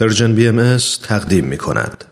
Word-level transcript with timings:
پرژن 0.00 0.34
بی 0.34 0.48
ام 0.48 0.76
تقدیم 1.02 1.44
می 1.44 1.58
کند. 1.58 2.04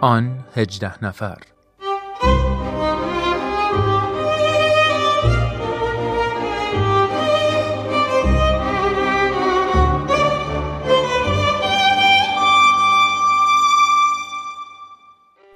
آن 0.00 0.44
هجده 0.56 1.04
نفر 1.04 1.38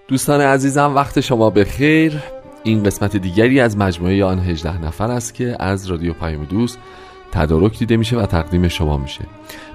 دوستان 0.09 0.41
عزیزم 0.41 0.95
وقت 0.95 1.21
شما 1.21 1.51
به 1.51 1.65
خیر 1.65 2.23
این 2.63 2.83
قسمت 2.83 3.17
دیگری 3.17 3.61
از 3.61 3.77
مجموعه 3.77 4.25
آن 4.25 4.39
18 4.39 4.85
نفر 4.85 5.11
است 5.11 5.35
که 5.35 5.57
از 5.61 5.87
رادیو 5.87 6.13
پیام 6.13 6.45
دوست 6.45 6.79
تدارک 7.33 7.79
دیده 7.79 7.97
میشه 7.97 8.17
و 8.17 8.27
تقدیم 8.27 8.69
شما 8.69 8.97
میشه. 8.97 9.25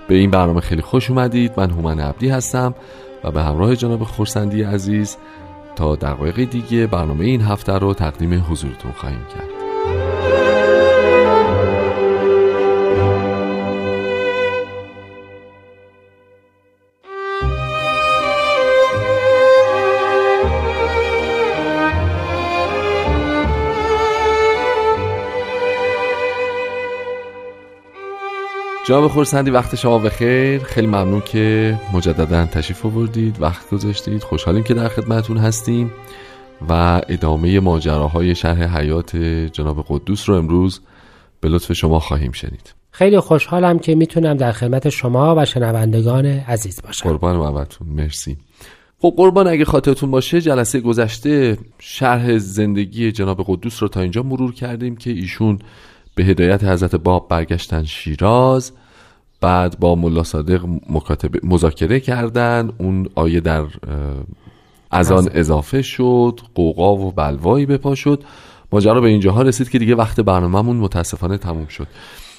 به 0.08 0.16
این 0.16 0.32
برنامه 0.32 0.62
خیلی 0.62 0.82
خوش 0.82 1.10
اومدید. 1.10 1.52
من 1.58 1.70
هومن 1.70 2.00
عبدی 2.00 2.30
هستم 2.30 2.76
و 3.24 3.32
به 3.32 3.44
همراه 3.44 3.76
جناب 3.76 4.04
خورسندی 4.04 4.64
عزیز 4.64 5.18
تا 5.76 5.96
دقایق 5.96 6.50
دیگه 6.50 6.88
برنامه 6.88 7.26
این 7.26 7.42
هفته 7.42 7.74
رو 7.74 7.94
تقدیم 7.94 8.46
حضورتون 8.50 8.92
خواهیم 8.92 9.26
کرد. 9.36 9.63
جناب 28.86 29.08
خورسندی 29.08 29.52
وقت 29.52 29.76
شما 29.76 30.00
بخیر. 30.00 30.64
خیلی 30.64 30.88
ممنون 30.88 31.22
که 31.22 31.78
مجددا 31.94 32.46
تشریف 32.46 32.86
آوردید 32.86 33.42
وقت 33.42 33.70
گذاشتید. 33.70 34.24
خوشحالیم 34.24 34.64
که 34.64 34.74
در 34.74 34.88
خدمتون 34.88 35.38
هستیم 35.38 35.92
و 36.70 37.02
ادامه 37.10 37.60
ماجراهای 37.60 38.36
شرح 38.36 38.78
حیات 38.78 39.16
جناب 39.52 39.86
قدوس 39.88 40.30
رو 40.30 40.36
امروز 40.36 40.82
به 41.42 41.50
لطف 41.50 41.74
شما 41.74 42.00
خواهیم 42.00 42.32
شنید. 42.32 42.74
خیلی 42.92 43.20
خوشحالم 43.20 43.80
که 43.80 43.96
می‌تونم 43.96 44.38
در 44.38 44.52
خدمت 44.52 44.90
شما 44.90 45.36
و 45.38 45.46
شنوندگان 45.46 46.26
عزیز 46.26 46.82
باشم. 46.82 47.10
قربان 47.10 47.36
محبتتون 47.36 47.88
مرسی. 47.88 48.38
خب 49.00 49.14
قربان 49.18 49.48
اگه 49.48 49.66
خاطرتون 49.66 50.12
باشه 50.12 50.42
جلسه 50.42 50.80
گذشته 50.80 51.58
شرح 51.80 52.38
زندگی 52.38 53.12
جناب 53.12 53.44
قدوس 53.48 53.84
رو 53.84 53.90
تا 53.90 54.02
اینجا 54.02 54.24
مرور 54.24 54.54
کردیم 54.54 54.96
که 54.96 55.10
ایشون 55.10 55.60
به 56.16 56.24
هدایت 56.24 56.64
حضرت 56.64 56.96
باب 56.96 57.28
برگشتن 57.28 57.84
شیراز 57.84 58.72
بعد 59.42 59.80
با 59.80 59.96
ملا 59.96 60.24
صادق 60.24 60.66
مکاتبه 60.90 61.40
مذاکره 61.44 62.00
کردن 62.00 62.72
اون 62.78 63.10
آیه 63.16 63.40
در 63.40 63.66
از 64.92 65.12
آن 65.12 65.30
اضافه 65.34 65.82
شد 65.82 66.40
قوقا 66.56 66.96
و 66.96 67.12
بلوایی 67.12 67.66
به 67.66 67.78
پا 67.78 67.96
شد. 67.96 68.24
ماجرا 68.72 69.02
به 69.02 69.08
اینجاها 69.08 69.42
رسید 69.42 69.70
که 69.70 69.80
دیگه 69.80 69.96
وقت 69.96 70.20
برنامهمون 70.20 70.78
متاسفانه 70.78 71.38
تموم 71.38 71.68
شد. 71.68 71.88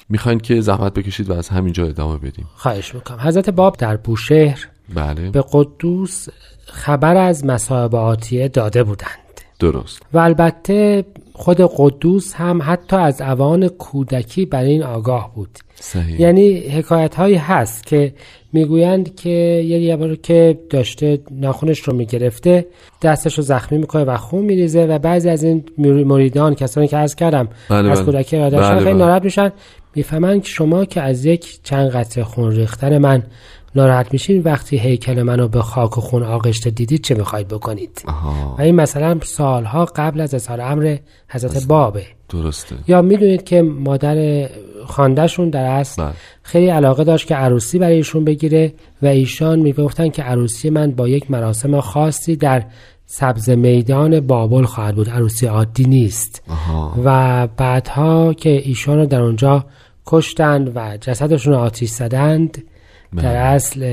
می‌خواین 0.09 0.39
که 0.39 0.61
زحمت 0.61 0.93
بکشید 0.93 1.29
و 1.29 1.33
از 1.33 1.49
همینجا 1.49 1.85
ادامه 1.85 2.17
بدیم. 2.17 2.45
خواهش 2.55 2.95
می‌کنم. 2.95 3.17
حضرت 3.19 3.49
باب 3.49 3.77
در 3.77 3.97
بوشهر 3.97 4.67
بله. 4.93 5.29
به 5.29 5.43
قدوس 5.51 6.27
خبر 6.65 7.17
از 7.17 7.45
مصائب 7.45 7.95
آتیه 7.95 8.47
داده 8.47 8.83
بودند. 8.83 9.24
درست 9.59 10.01
و 10.13 10.17
البته 10.17 11.05
خود 11.33 11.57
قدوس 11.77 12.33
هم 12.33 12.61
حتی 12.63 12.95
از 12.95 13.21
اوان 13.21 13.67
کودکی 13.67 14.45
بر 14.45 14.63
این 14.63 14.83
آگاه 14.83 15.31
بود 15.35 15.49
صحیح 15.75 16.21
یعنی 16.21 16.59
حکایت 16.59 17.15
هایی 17.15 17.35
هست 17.35 17.85
که 17.85 18.13
می‌گویند 18.53 19.15
که 19.15 19.29
یه 19.29 19.95
بار 19.95 20.15
که 20.15 20.59
داشته 20.69 21.19
ناخونش 21.31 21.79
رو 21.79 21.93
می‌گرفته 21.93 22.65
دستش 23.01 23.37
رو 23.37 23.43
زخمی 23.43 23.77
می‌کنه 23.77 24.03
و 24.03 24.17
خون 24.17 24.45
میریزه 24.45 24.85
و 24.85 24.99
بعضی 24.99 25.29
از 25.29 25.43
این 25.43 25.63
مریدان 25.77 26.55
کسانی 26.55 26.87
که 26.87 26.97
عرض 26.97 27.15
کردم 27.15 27.47
بله 27.69 27.91
از 27.91 27.97
بله. 27.97 28.05
کودکی 28.05 28.37
را 28.37 28.41
بله 28.41 28.51
داشتن 28.51 28.77
خیلی 28.77 28.85
بله. 28.85 28.93
ناراحت 28.93 29.23
میشن 29.23 29.51
می‌فهمن 29.95 30.41
که 30.41 30.49
شما 30.49 30.85
که 30.85 31.01
از 31.01 31.25
یک 31.25 31.59
چند 31.63 31.89
قطره 31.89 32.23
خون 32.23 32.51
ریختن 32.51 32.97
من 32.97 33.23
ناراحت 33.75 34.13
میشین 34.13 34.41
وقتی 34.41 34.77
هیکل 34.77 35.21
منو 35.21 35.47
به 35.47 35.61
خاک 35.61 35.97
و 35.97 36.01
خون 36.01 36.23
آغشته 36.23 36.69
دیدید 36.69 37.03
چه 37.03 37.15
می‌خواید 37.15 37.47
بکنید؟ 37.47 38.01
آها. 38.07 38.55
و 38.57 38.61
این 38.61 38.75
مثلا 38.75 39.19
سالها 39.23 39.85
قبل 39.85 40.21
از 40.21 40.33
اظهار 40.33 40.61
امر 40.61 40.97
حضرت 41.29 41.67
بابه. 41.67 42.05
درسته. 42.29 42.75
یا 42.87 43.01
می‌دونید 43.01 43.43
که 43.43 43.61
مادر 43.61 44.49
خاندهشون 44.85 45.49
در 45.49 45.65
اصل 45.65 46.03
بله. 46.03 46.13
خیلی 46.43 46.69
علاقه 46.69 47.03
داشت 47.03 47.27
که 47.27 47.35
عروسی 47.35 47.79
برای 47.79 47.95
ایشون 47.95 48.25
بگیره 48.25 48.73
و 49.01 49.05
ایشان 49.05 49.59
می‌گفتن 49.59 50.09
که 50.09 50.23
عروسی 50.23 50.69
من 50.69 50.91
با 50.91 51.07
یک 51.07 51.31
مراسم 51.31 51.79
خاصی 51.79 52.35
در 52.35 52.63
سبز 53.05 53.49
میدان 53.49 54.19
بابل 54.19 54.63
خواهد 54.63 54.95
بود. 54.95 55.09
عروسی 55.09 55.45
عادی 55.45 55.83
نیست. 55.83 56.43
آها. 56.49 56.93
و 57.03 57.47
بعدها 57.47 58.33
که 58.33 58.49
ایشان 58.49 58.97
رو 58.97 59.05
در 59.05 59.21
اونجا 59.21 59.65
کشتند 60.05 60.71
و 60.75 60.97
جسدشون 61.01 61.53
رو 61.53 61.59
آتیش 61.59 61.89
زدند 61.89 62.63
در 63.17 63.35
اصل 63.35 63.83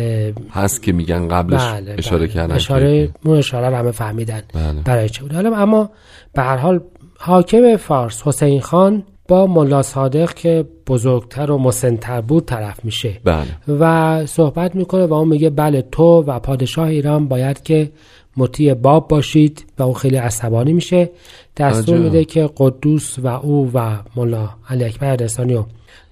هست 0.50 0.82
که 0.82 0.92
میگن 0.92 1.28
قبلش 1.28 1.64
بله 1.64 1.94
اشاره 1.98 2.18
بله. 2.18 2.28
کردن. 2.28 2.54
اشاره 2.54 3.08
اون 3.24 3.36
اشاره 3.36 3.76
همه 3.76 3.90
فهمیدن 3.90 4.42
بله. 4.54 4.82
برای 4.84 5.08
چه 5.08 5.22
بود. 5.22 5.32
حالا 5.32 5.56
اما 5.56 5.90
به 6.34 6.42
هر 6.42 6.56
حال 6.56 6.80
حاکم 7.18 7.76
فارس 7.76 8.22
حسین 8.22 8.60
خان 8.60 9.02
با 9.28 9.46
ملا 9.46 9.82
صادق 9.82 10.34
که 10.34 10.64
بزرگتر 10.86 11.50
و 11.50 11.58
مسنتر 11.58 12.20
بود 12.20 12.44
طرف 12.44 12.84
میشه. 12.84 13.20
بله. 13.24 13.46
و 13.68 14.26
صحبت 14.26 14.74
می‌کنه 14.74 15.06
و 15.06 15.14
اون 15.14 15.28
میگه 15.28 15.50
بله 15.50 15.82
تو 15.92 16.24
و 16.26 16.38
پادشاه 16.38 16.88
ایران 16.88 17.28
باید 17.28 17.62
که 17.62 17.90
مطیع 18.36 18.74
باب 18.74 19.08
باشید 19.08 19.64
و 19.78 19.82
اون 19.82 19.94
خیلی 19.94 20.16
عصبانی 20.16 20.72
میشه. 20.72 21.10
دستور. 21.56 21.98
میده 21.98 22.24
که 22.24 22.50
قدوس 22.56 23.18
و 23.18 23.26
او 23.26 23.70
و 23.74 23.96
ملا 24.16 24.48
علی 24.68 24.84
اکبر 24.84 25.10
اردستانی 25.10 25.54
رو 25.54 25.66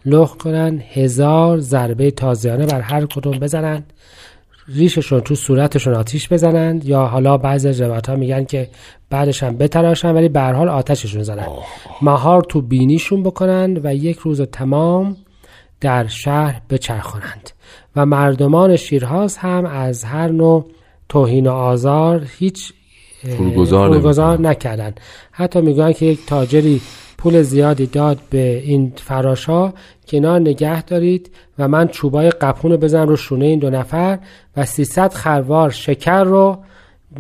لخ 0.05 0.37
کنن 0.37 0.83
هزار 0.93 1.59
ضربه 1.59 2.11
تازیانه 2.11 2.67
بر 2.67 2.81
هر 2.81 3.07
کدوم 3.07 3.39
بزنن 3.39 3.83
ریششون 4.69 5.21
تو 5.21 5.35
صورتشون 5.35 5.95
آتیش 5.95 6.33
بزنند 6.33 6.85
یا 6.85 7.07
حالا 7.07 7.39
بعضی 7.39 7.69
از 7.69 7.81
روایت 7.81 8.09
ها 8.09 8.17
میگن 8.17 8.45
که 8.45 8.69
بعدش 9.11 9.43
هم 9.43 9.57
بتراشن 9.57 10.15
ولی 10.15 10.29
به 10.29 10.41
هر 10.41 10.53
حال 10.53 10.69
آتششون 10.69 11.23
زنن 11.23 11.47
مهار 12.03 12.43
تو 12.43 12.61
بینیشون 12.61 13.23
بکنند 13.23 13.85
و 13.85 13.95
یک 13.95 14.19
روز 14.19 14.41
تمام 14.41 15.17
در 15.81 16.07
شهر 16.07 16.61
بچرخانند 16.71 17.51
و 17.97 18.07
مردمان 18.07 18.77
شیرهاز 18.77 19.37
هم 19.37 19.67
از 19.67 20.05
هر 20.05 20.29
نوع 20.29 20.67
توهین 21.11 21.47
و 21.47 21.51
آزار 21.51 22.27
هیچ 22.39 22.73
فروگذار 23.37 24.41
نکردند 24.41 25.01
حتی 25.33 25.61
میگن 25.61 25.93
که 25.93 26.07
یک 26.07 26.27
تاجری 26.27 26.81
پول 27.19 27.43
زیادی 27.43 27.87
داد 27.87 28.19
به 28.31 28.63
این 28.65 28.93
فراشا 28.97 29.73
کنار 30.09 30.41
نگه 30.41 30.83
دارید 30.83 31.31
و 31.59 31.69
من 31.69 31.89
چوبای 31.89 32.31
قپون 32.31 32.71
رو 32.71 32.77
بزنم 32.77 33.09
رو 33.09 33.17
شونه 33.17 33.45
این 33.45 33.59
دو 33.59 33.71
نفر 33.71 34.19
و 34.57 34.65
300 34.65 35.13
خروار 35.13 35.71
شکر 35.71 36.25
رو 36.25 36.59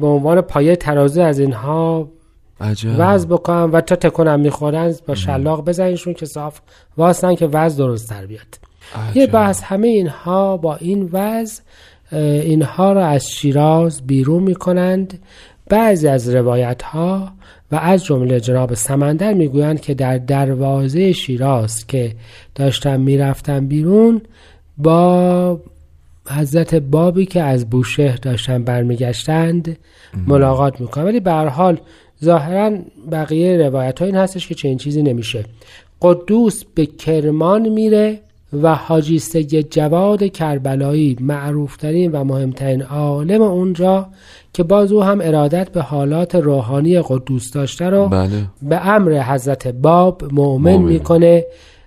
به 0.00 0.06
عنوان 0.06 0.40
پایه 0.40 0.76
ترازو 0.76 1.20
از 1.20 1.38
اینها 1.38 2.08
وز 2.98 3.26
بکنم 3.26 3.70
و 3.72 3.80
تا 3.80 3.96
تکنم 3.96 4.40
می‌خورن 4.40 4.94
با 5.06 5.14
شلاق 5.14 5.64
بزنیشون 5.64 6.14
که 6.14 6.26
صاف 6.26 6.60
واسن 6.96 7.34
که 7.34 7.46
وز 7.46 7.76
درست 7.76 8.08
تر 8.08 8.26
بیاد. 8.26 8.58
یه 9.14 9.22
عجب. 9.22 9.32
بحث 9.32 9.62
همه 9.62 9.88
اینها 9.88 10.56
با 10.56 10.76
این 10.76 11.08
وز 11.12 11.60
اینها 12.12 12.93
را 12.93 13.06
از 13.06 13.31
شیراز 13.31 14.06
بیرون 14.06 14.43
می‌کنند. 14.43 15.19
بعضی 15.69 16.09
از 16.09 16.28
روایت 16.34 16.82
ها 16.82 17.32
و 17.72 17.76
از 17.76 18.04
جمله 18.04 18.41
جناب 18.41 18.74
سمندر 18.74 19.34
می‌گویند 19.34 19.80
که 19.80 19.95
در 19.95 20.18
دروازه 20.18 21.12
شیراز 21.12 21.86
که 21.86 22.15
داشتن 22.54 23.01
می‌رفتن 23.01 23.66
بیرون 23.66 24.21
با 24.78 25.60
حضرت 26.27 26.74
بابی 26.74 27.27
که 27.27 27.42
از 27.42 27.71
بوشهر 27.71 28.16
داشتن 28.16 28.65
برمیگشتند 28.65 29.77
ملاقات 30.27 30.80
می‌کنن 30.80 31.04
ولی 31.04 31.21
به 31.21 31.33
حال 31.33 31.80
ظاهرا 32.24 32.78
بقیه 33.13 33.56
روایت 33.56 33.98
ها 33.98 34.06
این 34.06 34.16
هستش 34.16 34.48
که 34.48 34.54
چنین 34.54 34.78
چیزی 34.78 35.03
نمیشه. 35.03 35.45
قدوس 36.03 36.65
به 36.74 36.86
کرمان 36.86 37.68
میره. 37.68 38.21
و 38.52 38.74
حاجی 38.74 39.18
سید 39.18 39.70
جواد 39.70 40.24
کربلایی 40.24 41.16
معروفترین 41.20 42.12
و 42.12 42.24
مهمترین 42.24 42.82
عالم 42.82 43.42
اونجا 43.42 44.08
که 44.52 44.62
باز 44.62 44.92
او 44.92 45.02
هم 45.02 45.20
ارادت 45.22 45.72
به 45.72 45.82
حالات 45.82 46.34
روحانی 46.34 47.00
قدوس 47.00 47.52
داشته 47.52 47.91
رو 47.91 48.08
بله 48.08 48.47
به 48.62 48.86
امر 48.86 49.22
حضرت 49.22 49.68
باب 49.68 50.24
مؤمن. 50.32 50.76
می‌کنه 50.76 51.44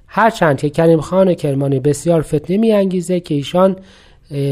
هرچند 0.07 0.57
که 0.57 0.69
کریم 0.69 1.01
خان 1.01 1.33
کرمانی 1.33 1.80
بسیار 1.80 2.21
فتنه 2.21 2.57
میانگیزه 2.57 3.19
که 3.19 3.36
ایشان 3.36 3.75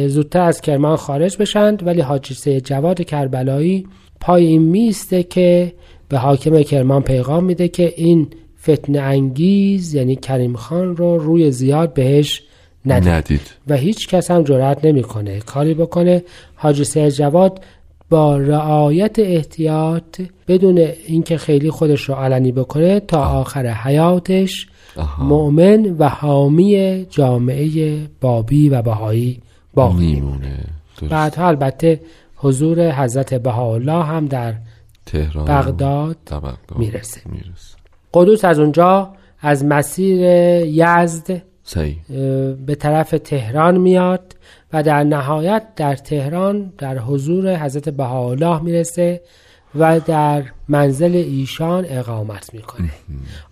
زودتر 0.08 0.42
از 0.42 0.62
کرمان 0.62 0.96
خارج 0.96 1.38
بشند 1.38 1.88
ولی 1.88 2.02
حاجی 2.02 2.34
سید 2.34 2.64
جواد 2.64 3.02
کربلایی 3.02 3.88
پای 4.20 4.46
این 4.46 4.62
میسته 4.62 5.24
که 5.24 5.74
به 6.10 6.18
حاکم 6.18 6.62
کرمان 6.62 7.02
پیغام 7.02 7.44
میده 7.44 7.68
که 7.68 7.94
این 7.98 8.28
فتنه 8.62 9.00
انگیز 9.00 9.94
یعنی 9.94 10.16
کریم 10.16 10.56
خان 10.56 10.98
رو 10.98 11.18
روی 11.18 11.52
زیاد 11.52 11.94
بهش 11.94 12.44
ندید, 12.86 13.10
ندید. 13.10 13.42
و 13.68 13.76
هیچ 13.76 14.08
کس 14.08 14.32
هم 14.32 14.44
جرأت 14.44 14.86
نمی‌کنه 14.86 15.40
کاری 15.40 15.74
بکنه 15.74 16.24
حاجی 16.56 16.84
سید 16.84 17.10
جواد 17.10 17.62
با 18.10 18.38
رعایت 18.38 19.20
احتیاط 19.20 20.22
بدون 20.48 20.78
اینکه 21.08 21.38
خیلی 21.38 21.72
خودش 21.72 22.02
رو 22.02 22.16
علنی 22.16 22.52
بکنه 22.52 23.00
تا 23.00 23.24
آخر 23.24 23.68
حیاتش 23.68 24.68
آها. 24.98 25.24
مؤمن 25.24 25.96
و 26.00 26.10
حامی 26.10 27.06
جامعه 27.10 27.98
بابی 28.22 28.70
و 28.70 28.82
بهایی 28.82 29.42
باقی 29.74 30.14
میمونه. 30.14 30.66
بعدها 31.10 31.48
البته 31.48 32.00
حضور 32.36 32.92
حضرت 32.92 33.34
بهاءالله 33.34 34.04
هم 34.04 34.26
در 34.26 34.54
تهران 35.06 35.46
بغداد 35.46 36.18
می‌رسه. 36.76 37.22
می‌رسه 37.26 37.81
قدوس 38.14 38.46
از 38.46 38.60
اونجا 38.60 39.14
از 39.42 39.66
مسیر 39.66 40.22
یزد 40.66 41.42
صحیح. 41.64 41.98
به 42.66 42.76
طرف 42.76 43.16
تهران 43.24 43.78
میاد 43.78 44.36
و 44.74 44.84
در 44.84 45.04
نهایت 45.04 45.64
در 45.76 45.96
تهران 45.96 46.74
در 46.78 46.98
حضور 46.98 47.56
حضرت 47.56 47.90
بهاءالله 47.90 48.64
می‌رسه 48.64 49.22
و 49.76 50.00
در 50.00 50.44
منزل 50.70 51.16
ایشان 51.16 51.86
اقامت 51.90 52.54
می‌کنه. 52.54 52.90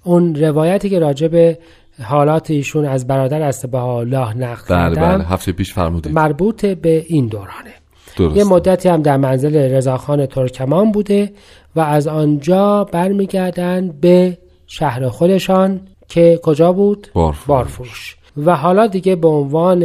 اون 0.04 0.36
روایتی 0.36 0.90
که 0.90 1.00
راجع 1.00 1.28
به 1.28 1.58
حالات 2.04 2.52
ایشون 2.52 2.86
از 2.86 3.08
برادر 3.08 3.42
است 3.42 3.68
بهاءالله 3.68 4.38
نقل 4.38 4.76
بله 4.76 4.96
کردم 4.96 5.18
بله 5.18 5.24
هفته 5.24 5.52
پیش 5.52 5.74
فرمودید 5.74 6.14
مربوط 6.14 6.66
به 6.66 7.06
این 7.08 7.28
دورانه. 7.28 7.74
درست. 8.18 8.38
یه 8.38 8.44
مدتی 8.44 8.90
هم 8.90 9.02
در 9.02 9.18
منزل 9.18 9.56
رضاخان 9.56 10.26
ترکمان 10.26 10.92
بوده 10.92 11.32
و 11.76 11.80
از 11.80 12.08
آنجا 12.08 12.84
برمیگردن 12.84 13.92
به 14.02 14.38
شهر 14.72 15.10
خودشان 15.10 15.82
که 16.08 16.40
کجا 16.44 16.74
بود؟ 16.74 17.08
بارفروش. 17.14 17.48
بارفروش 17.48 18.16
و 18.46 18.56
حالا 18.56 18.88
دیگه 18.88 19.16
به 19.16 19.28
عنوان 19.28 19.82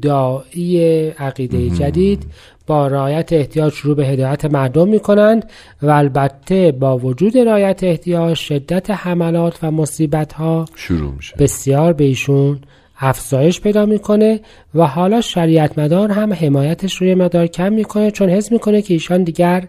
داعی 0.00 0.80
عقیده 1.10 1.70
جدید 1.70 2.26
با 2.66 2.86
رعایت 2.86 3.32
احتیاج 3.32 3.72
شروع 3.72 3.96
به 3.96 4.06
هدایت 4.06 4.44
مردم 4.44 4.88
می 4.88 5.00
کنند 5.00 5.50
و 5.82 5.90
البته 5.90 6.72
با 6.72 6.98
وجود 6.98 7.38
رعایت 7.38 7.84
احتیاج 7.84 8.34
شدت 8.34 8.90
حملات 8.90 9.58
و 9.62 9.70
مصیبت 9.70 10.32
ها 10.32 10.64
شروع 10.74 11.14
میشه 11.14 11.36
بسیار 11.38 11.92
به 11.92 12.04
ایشون 12.04 12.60
افزایش 13.00 13.60
پیدا 13.60 13.86
می‌کنه 13.86 14.40
و 14.74 14.86
حالا 14.86 15.20
شریعت 15.20 15.78
مدار 15.78 16.12
هم 16.12 16.32
حمایتش 16.32 16.94
روی 16.94 17.14
مدار 17.14 17.46
کم 17.46 17.72
می‌کنه 17.72 18.10
چون 18.10 18.28
حس 18.28 18.52
می‌کنه 18.52 18.82
که 18.82 18.94
ایشان 18.94 19.24
دیگر 19.24 19.68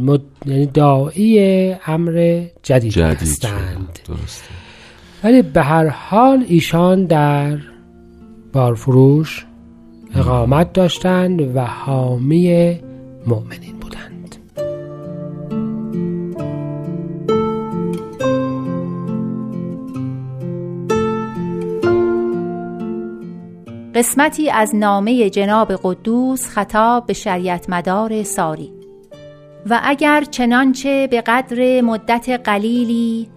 مد... 0.00 0.20
یعنی 0.46 0.66
داعی 0.66 1.38
امر 1.86 2.42
جدید, 2.62 2.92
جدید 2.92 3.28
هستند. 3.28 3.98
درسته. 4.08 4.50
ولی 5.24 5.42
به 5.42 5.62
هر 5.62 5.86
حال 5.86 6.44
ایشان 6.48 7.04
در 7.04 7.58
بارفروش 8.52 9.46
اقامت 10.14 10.72
داشتند 10.72 11.56
و 11.56 11.60
حامی 11.60 12.78
مؤمنین. 13.26 13.75
قسمتی 23.96 24.50
از 24.50 24.74
نامه 24.74 25.30
جناب 25.30 25.72
قدوس 25.82 26.48
خطاب 26.48 27.06
به 27.06 27.12
شریعت 27.12 27.70
مدار 27.70 28.22
ساری. 28.22 28.72
و 29.70 29.80
اگر 29.84 30.24
چنانچه 30.24 31.06
به 31.06 31.20
قدر 31.20 31.80
مدت 31.80 32.28
قلیلی 32.28 33.28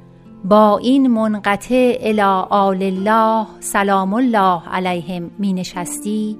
با 0.45 0.77
این 0.77 1.07
منقطع 1.07 1.97
الى 1.99 2.21
آل 2.49 2.83
الله 2.83 3.47
سلام 3.59 4.13
الله 4.13 4.69
علیهم 4.69 5.31
می 5.37 5.53
نشستی 5.53 6.37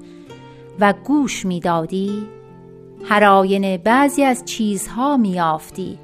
و 0.80 0.94
گوش 1.04 1.45
می 1.45 1.60
دادی 1.60 2.24
هراین 3.10 3.77
بعضی 3.77 4.24
از 4.24 4.45
چیزها 4.45 5.18
می 5.18 5.30
یافتی 5.30 6.00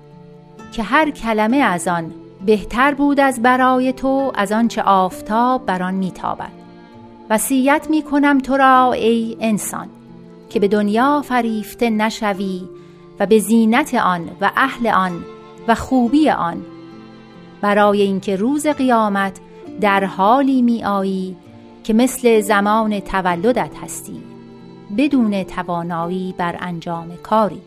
که 0.72 0.84
هر 0.84 1.10
کلمه 1.10 1.58
از 1.58 1.88
آن 1.88 2.12
بهتر 2.46 2.94
بود 2.94 3.20
از 3.20 3.42
برای 3.42 3.94
تو 3.94 4.32
از 4.36 4.52
آنچه 4.52 4.82
آفتاب 4.82 5.66
بر 5.66 5.84
آن 5.84 5.94
میتابد 5.94 6.65
وصیت 7.30 7.88
می 7.90 8.02
کنم 8.02 8.40
تو 8.40 8.58
را 8.58 8.94
ای 8.94 9.38
انسان 9.40 9.88
که 10.50 10.60
به 10.60 10.68
دنیا 10.68 11.22
فریفته 11.22 11.90
نشوی 11.90 12.62
و 13.20 13.26
به 13.26 13.40
زینت 13.40 13.94
آن 13.94 14.30
و 14.42 14.52
اهل 14.56 14.88
آن 14.88 15.24
و 15.68 15.76
خوبی 15.76 16.30
آن. 16.30 16.62
برای 17.62 18.02
اینکه 18.02 18.36
روز 18.36 18.68
قیامت 18.68 19.40
در 19.82 20.04
حالی 20.04 20.62
می 20.62 20.84
آیی 20.84 21.36
که 21.84 21.94
مثل 21.94 22.42
زمان 22.42 23.00
تولدت 23.00 23.72
هستی 23.84 24.24
بدون 24.98 25.44
توانایی 25.44 26.36
بر 26.38 26.58
انجام 26.60 27.16
کاری. 27.24 27.62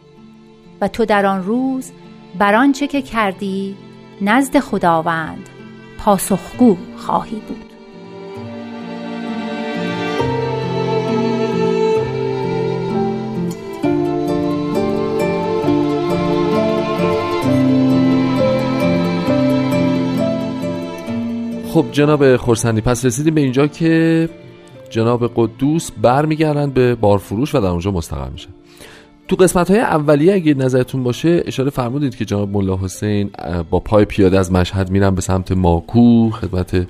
و 0.81 0.89
تو 0.89 1.05
در 1.05 1.27
آن 1.27 1.45
روز 1.45 1.93
بر 2.39 2.55
آنچه 2.55 2.87
که 2.87 3.03
کردی 3.03 3.77
نزد 4.21 4.59
خداوند 4.59 5.49
پاسخگو 5.99 6.77
خواهی 6.97 7.43
بود. 7.49 7.68
خب 21.79 21.87
جناب 21.93 22.37
خورسندی 22.37 22.81
پس 22.81 23.05
رسیدیم 23.05 23.35
به 23.35 23.41
اینجا 23.41 23.67
که 23.67 24.29
جناب 24.91 25.33
قدوس 25.37 25.91
برمیگردن 26.03 26.71
به 26.71 26.95
بارفروش 26.95 27.55
و 27.55 27.61
در 27.61 27.67
اونجا 27.67 27.91
مستقر 27.91 28.29
میشن 28.29 28.49
تو 29.29 29.37
قسمت 29.37 29.71
های 29.71 29.81
اولیه 29.81 30.35
اگه 30.35 30.55
نظرتون 30.55 31.03
باشه 31.03 31.43
اشاره 31.47 31.71
فرمودید 31.71 32.17
که 32.17 32.25
جناب 32.25 32.49
ملا 32.49 32.77
حسین 32.77 33.31
با 33.71 33.81
پای 33.81 34.05
پیاده 34.05 34.39
از 34.39 34.53
مشهد 34.53 34.91
میرن 34.91 35.15
به 35.15 35.21
سمت 35.21 35.53
ماکو 35.53 36.31
خدمت 36.31 36.87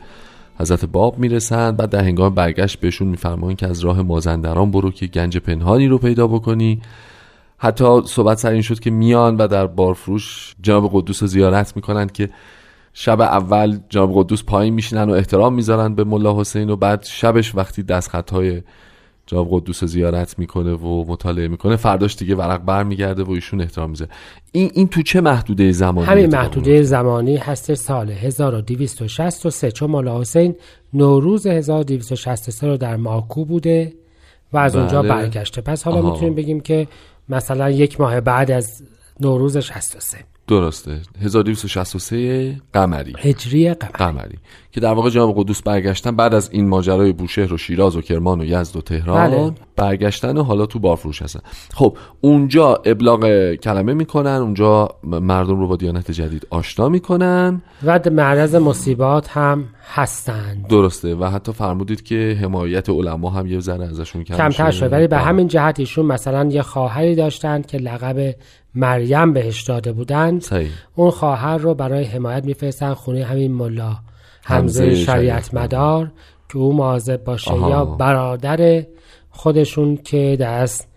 حضرت 0.58 0.84
باب 0.84 1.18
می‌رسن 1.18 1.72
بعد 1.72 1.90
در 1.90 2.04
هنگام 2.04 2.34
برگشت 2.34 2.80
بهشون 2.80 3.08
میفرمایند 3.08 3.58
که 3.58 3.66
از 3.66 3.80
راه 3.80 4.02
مازندران 4.02 4.70
برو 4.70 4.90
که 4.90 5.06
گنج 5.06 5.38
پنهانی 5.38 5.88
رو 5.88 5.98
پیدا 5.98 6.26
بکنی. 6.26 6.80
حتی 7.58 8.00
صحبت 8.04 8.38
سر 8.38 8.50
این 8.50 8.62
شد 8.62 8.80
که 8.80 8.90
میان 8.90 9.36
و 9.36 9.48
در 9.48 9.66
بارفروش 9.66 10.54
جناب 10.62 10.90
قدوس 10.92 11.22
رو 11.22 11.28
زیارت 11.28 11.76
می‌کنن 11.76 12.06
که 12.06 12.30
شب 13.00 13.20
اول 13.20 13.78
جناب 13.88 14.10
قدوس 14.14 14.44
پایین 14.44 14.74
میشینن 14.74 15.10
و 15.10 15.12
احترام 15.12 15.54
می‌ذارن 15.54 15.94
به 15.94 16.04
ملا 16.04 16.40
حسین 16.40 16.70
و 16.70 16.76
بعد 16.76 17.02
شبش 17.02 17.54
وقتی 17.54 17.82
دست 17.82 18.10
خطهای 18.10 18.62
جناب 19.26 19.48
قدوس 19.50 19.82
رو 19.82 19.88
زیارت 19.88 20.38
می‌کنه 20.38 20.72
و 20.72 21.04
مطالعه 21.08 21.48
می‌کنه 21.48 21.76
فرداش 21.76 22.16
دیگه 22.16 22.34
ورق 22.34 22.64
بر 22.64 22.84
میگرده 22.84 23.22
و 23.22 23.30
ایشون 23.30 23.60
احترام 23.60 23.90
می‌ذاره 23.90 24.10
این 24.52 24.70
این 24.74 24.88
تو 24.88 25.02
چه 25.02 25.20
محدوده 25.20 25.72
زمانی 25.72 26.06
همین 26.06 26.36
محدوده 26.36 26.82
زمانی 26.82 27.36
هست 27.36 27.74
سال 27.74 28.10
1263 28.10 29.70
چون 29.70 29.90
مولا 29.90 30.20
حسین 30.20 30.54
نوروز 30.94 31.46
1263 31.46 32.66
رو 32.66 32.76
در 32.76 32.96
ماکو 32.96 33.44
بوده 33.44 33.92
و 34.52 34.58
از 34.58 34.76
اونجا 34.76 35.02
بله. 35.02 35.08
برگشته 35.08 35.60
پس 35.60 35.82
حالا 35.82 35.98
آها. 35.98 36.12
می‌تونیم 36.12 36.34
بگیم 36.34 36.60
که 36.60 36.86
مثلا 37.28 37.70
یک 37.70 38.00
ماه 38.00 38.20
بعد 38.20 38.50
از 38.50 38.82
نوروز 39.20 39.56
63 39.56 40.18
درسته. 40.48 41.00
1263 41.20 42.56
قمری. 42.72 43.14
هجری 43.18 43.74
قمر 43.74 43.90
قمری. 43.90 44.38
که 44.72 44.80
در 44.80 44.92
واقع 44.92 45.10
جناب 45.10 45.34
قدوس 45.36 45.62
برگشتن 45.62 46.16
بعد 46.16 46.34
از 46.34 46.50
این 46.52 46.68
ماجرای 46.68 47.12
بوشهر 47.12 47.52
و 47.52 47.56
شیراز 47.56 47.96
و 47.96 48.00
کرمان 48.00 48.40
و 48.40 48.44
یزد 48.44 48.76
و 48.76 48.80
تهران. 48.80 49.30
بله. 49.30 49.52
برگشتن 49.78 50.36
و 50.36 50.42
حالا 50.42 50.66
تو 50.66 50.78
بارفروش 50.78 51.22
هستن. 51.22 51.40
خب 51.74 51.96
اونجا 52.20 52.74
ابلاغ 52.84 53.54
کلمه 53.54 53.94
می‌کنن 53.94 54.30
اونجا 54.30 54.88
مردم 55.04 55.60
رو 55.60 55.68
با 55.68 55.76
دیانت 55.76 56.10
جدید 56.10 56.46
آشنا 56.50 56.88
می‌کنن. 56.88 57.62
و 57.84 58.00
معرض 58.12 58.54
مصیبات 58.54 59.28
هم 59.28 59.64
هستند. 59.94 60.66
درسته. 60.68 61.14
و 61.14 61.24
حتی 61.24 61.52
فرمودید 61.52 62.02
که 62.02 62.38
حمایت 62.42 62.88
علما 62.88 63.30
هم 63.30 63.46
یه 63.46 63.60
ذره 63.60 63.84
ازشون 63.84 64.24
کم 64.24 64.36
کمتر 64.36 64.70
شده. 64.70 64.86
شد 64.86 64.92
ولی 64.92 65.06
به 65.06 65.16
بله. 65.16 65.24
همین 65.24 65.48
جهت 65.48 65.80
ایشون 65.80 66.06
مثلا 66.06 66.48
یه 66.50 66.62
خواهری 66.62 67.14
داشتند 67.14 67.66
که 67.66 67.78
لقب 67.78 68.34
مریم 68.74 69.32
بهش 69.32 69.62
داده 69.62 69.92
بودند. 69.92 70.42
صحیح. 70.42 70.70
اون 70.94 71.10
خواهر 71.10 71.56
رو 71.56 71.74
برای 71.74 72.04
حمایت 72.04 72.44
میفرستن 72.44 72.94
خونه 72.94 73.24
همین 73.24 73.52
ملا 73.52 73.96
حمزه 74.42 74.94
شریعت 74.94 75.04
شریعت 75.04 75.54
مدار. 75.54 76.10
که 76.48 76.58
او 76.58 76.72
مواظب 76.72 77.24
باشه 77.24 77.50
آها. 77.50 77.70
یا 77.70 77.84
برادر 77.84 78.82
خودشون 79.38 79.98
که 80.04 80.36
دست 80.40 80.88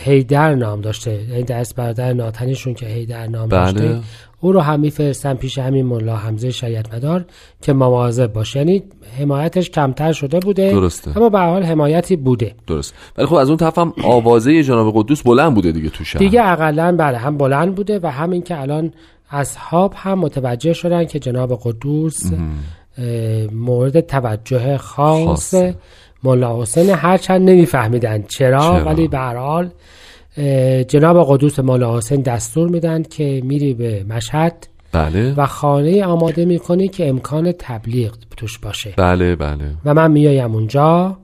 هیدر 0.00 0.54
نام 0.54 0.80
داشته 0.80 1.20
این 1.30 1.44
دست 1.44 1.76
برادر 1.76 2.12
ناتنیشون 2.12 2.74
که 2.74 2.86
هیدر 2.86 3.26
نام 3.26 3.48
بله. 3.48 3.72
داشته 3.72 4.00
او 4.40 4.52
رو 4.52 4.60
هم 4.60 4.80
میفرستن 4.80 5.34
پیش 5.34 5.58
همین 5.58 5.86
ملا 5.86 6.16
حمزه 6.16 6.50
شریعت 6.50 6.94
مدار 6.94 7.24
که 7.62 7.72
مواظب 7.72 8.32
باشه 8.32 8.58
یعنی 8.58 8.82
حمایتش 9.18 9.70
کمتر 9.70 10.12
شده 10.12 10.40
بوده 10.40 10.70
درسته. 10.70 11.16
اما 11.16 11.28
به 11.28 11.38
هر 11.38 11.50
حال 11.50 11.62
حمایتی 11.62 12.16
بوده 12.16 12.54
درست 12.66 12.94
ولی 13.16 13.26
خب 13.26 13.34
از 13.34 13.48
اون 13.48 13.56
طرف 13.56 13.78
هم 13.78 13.94
آوازه 14.04 14.62
جناب 14.62 14.92
قدوس 14.96 15.22
بلند 15.22 15.54
بوده 15.54 15.72
دیگه 15.72 15.90
تو 15.90 16.04
شهر 16.04 16.18
دیگه 16.18 16.48
اقلا 16.48 16.96
بله 16.96 17.18
هم 17.18 17.38
بلند 17.38 17.74
بوده 17.74 18.00
و 18.02 18.06
همین 18.06 18.42
که 18.42 18.60
الان 18.60 18.92
اصحاب 19.30 19.94
هم 19.96 20.18
متوجه 20.18 20.72
شدن 20.72 21.04
که 21.04 21.18
جناب 21.18 21.60
قدوس 21.64 22.32
مورد 23.52 24.00
توجه 24.00 24.76
خاص 24.76 25.26
خاصه. 25.26 25.74
ملا 26.22 26.62
حسین 26.62 26.90
هرچند 26.90 27.50
نمیفهمیدن. 27.50 28.22
چرا, 28.22 28.60
چرا؟ 28.60 28.84
ولی 28.84 29.08
به 29.08 29.18
هر 29.18 29.36
حال 29.36 29.70
جناب 30.88 31.26
قدوس 31.28 31.58
ملا 31.58 31.96
حسین 31.98 32.20
دستور 32.20 32.68
میدن 32.68 33.02
که 33.02 33.40
میری 33.44 33.74
به 33.74 34.04
مشهد 34.08 34.66
بله. 34.92 35.34
و 35.36 35.46
خانه 35.46 36.04
آماده 36.04 36.44
می‌کنی 36.44 36.88
که 36.88 37.08
امکان 37.08 37.52
تبلیغ 37.58 38.12
توش 38.36 38.58
باشه. 38.58 38.94
بله 38.96 39.36
بله. 39.36 39.70
و 39.84 39.94
من 39.94 40.10
میایم 40.10 40.54
اونجا 40.54 41.16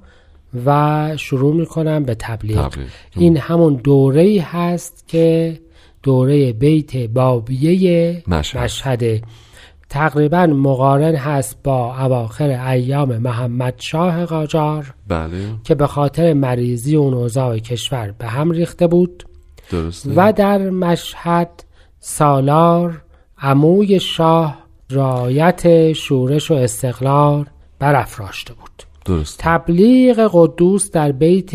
و 0.66 1.10
شروع 1.16 1.54
می‌کنم 1.54 2.04
به 2.04 2.14
تبلیغ, 2.14 2.68
تبلیغ. 2.68 2.88
این 3.16 3.36
همون 3.36 3.74
دوره 3.74 4.22
ای 4.22 4.38
هست 4.38 5.04
که 5.08 5.58
دوره 6.02 6.52
بیت 6.52 6.96
بابیه 6.96 8.22
مشهد. 8.26 8.62
مشهده 8.62 9.22
تقریبا 9.88 10.46
مقارن 10.46 11.14
هست 11.14 11.56
با 11.64 12.04
اواخر 12.04 12.68
ایام 12.68 13.18
محمد 13.18 13.74
شاه 13.78 14.26
قاجار 14.26 14.94
بله. 15.08 15.38
که 15.64 15.74
به 15.74 15.86
خاطر 15.86 16.32
مریضی 16.32 16.96
و 16.96 17.00
اوضاع 17.00 17.58
کشور 17.58 18.14
به 18.18 18.26
هم 18.26 18.50
ریخته 18.50 18.86
بود 18.86 19.24
درسته. 19.70 20.12
و 20.16 20.32
در 20.32 20.70
مشهد 20.70 21.64
سالار 22.00 23.02
عموی 23.38 24.00
شاه 24.00 24.58
رایت 24.90 25.92
شورش 25.92 26.50
و 26.50 26.54
استقلال 26.54 27.46
برافراشته 27.78 28.54
بود. 28.54 28.68
درست 29.04 29.38
تبلیغ 29.38 30.30
قدوس 30.32 30.90
در 30.90 31.12
بیت 31.12 31.54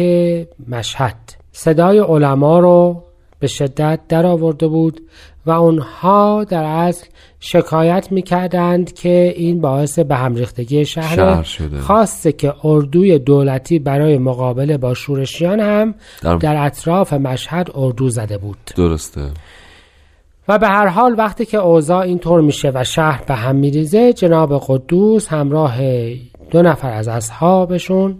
مشهد 0.68 1.16
صدای 1.52 2.00
علما 2.00 2.60
رو 2.60 3.04
به 3.40 3.48
شدت 3.48 4.00
در 4.10 4.26
آورده 4.26 4.68
بود 4.68 5.02
و 5.46 5.52
اونها 5.52 6.44
در 6.44 6.64
اصل 6.64 7.06
شکایت 7.40 8.08
می‌کردند 8.12 8.94
که 8.94 9.34
این 9.38 9.62
باعث 9.62 10.00
به 10.00 10.16
هم 10.16 10.36
ریختگی 10.36 10.86
شهر, 10.86 11.16
شهر 11.16 11.44
شده. 11.44 11.80
خواسته 11.80 12.32
که 12.32 12.54
اردوی 12.64 13.20
دولتی 13.20 13.80
برای 13.80 14.18
مقابله 14.18 14.78
با 14.78 14.94
شورشیان 14.94 15.60
هم 15.60 15.96
در- 16.22 16.36
در 16.36 16.66
اطراف 16.66 17.14
مشهد 17.14 17.70
اردو 17.76 18.10
زده 18.10 18.38
بود 18.38 18.58
درسته 18.76 19.22
و 20.48 20.60
به 20.60 20.68
هر 20.68 20.88
حال 20.88 21.16
وقتی 21.18 21.46
که 21.46 21.58
اوضاع 21.58 22.00
اینطور 22.00 22.42
میشه 22.42 22.72
و 22.76 22.84
شهر 22.84 23.24
به 23.28 23.34
هم 23.34 23.56
میریزه 23.56 24.14
جناب 24.14 24.64
قدوس 24.68 25.28
همراه 25.28 25.78
دو 26.52 26.62
نفر 26.62 26.92
از 26.92 27.08
اصحابشون 27.08 28.16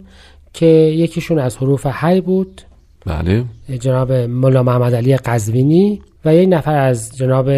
که 0.52 0.66
یکیشون 0.66 1.38
از 1.38 1.56
حروف 1.56 1.86
حی 1.86 2.20
بود 2.20 2.60
بله. 3.06 3.44
جناب 3.80 4.12
ملا 4.12 4.62
محمد 4.62 4.94
علی 4.94 5.16
قزوینی 5.16 6.02
و 6.24 6.34
یک 6.34 6.48
نفر 6.52 6.76
از 6.76 7.16
جناب 7.16 7.48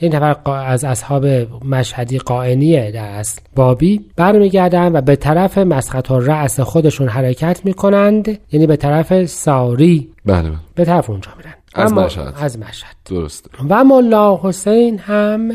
یک 0.00 0.14
نفر 0.14 0.50
از 0.50 0.84
اصحاب 0.84 1.26
مشهدی 1.64 2.18
قائنیه 2.18 2.90
در 2.90 3.06
اصل 3.06 3.40
بابی 3.56 4.00
برمیگردن 4.16 4.96
و 4.96 5.00
به 5.00 5.16
طرف 5.16 5.58
مسخط 5.58 6.10
و 6.10 6.20
رأس 6.20 6.60
خودشون 6.60 7.08
حرکت 7.08 7.60
می‌کنند. 7.64 8.38
یعنی 8.52 8.66
به 8.66 8.76
طرف 8.76 9.26
ساری. 9.26 10.08
بله 10.26 10.42
بله. 10.42 10.58
به 10.74 10.84
طرف 10.84 11.10
اونجا 11.10 11.30
میرن. 11.36 11.54
از 11.74 11.92
مشهد. 11.92 12.34
از 12.36 12.58
مشهد. 12.58 12.96
درسته. 13.04 13.50
و 13.68 13.84
ملا 13.84 14.40
حسین 14.42 14.98
هم 14.98 15.52